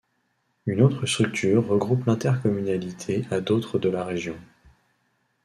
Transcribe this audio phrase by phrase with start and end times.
[0.65, 4.35] Une autre structure regroupe l'intercommunalité à d'autres de la région.